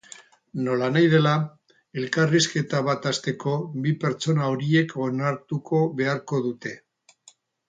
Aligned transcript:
Nolanahi 0.67 1.09
dela, 1.09 1.33
elkarrizketa 2.03 2.81
bat 2.87 3.05
hasteko, 3.11 3.53
bi 3.85 3.93
pertsona 4.05 4.49
horiek 4.55 4.97
onartuko 5.09 5.83
beharko 6.01 6.43
dute. 6.49 6.75